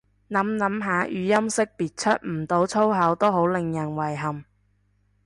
[0.31, 4.45] 諗諗下語音辨識出唔到粗口都好令人遺憾